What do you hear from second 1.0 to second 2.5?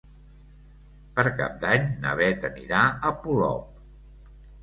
Per Cap d'Any na Beth